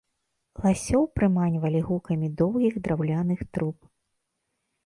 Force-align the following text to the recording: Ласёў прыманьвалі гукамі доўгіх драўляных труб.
Ласёў 0.63 1.03
прыманьвалі 1.17 1.81
гукамі 1.89 2.31
доўгіх 2.39 2.73
драўляных 2.89 3.39
труб. 3.59 3.77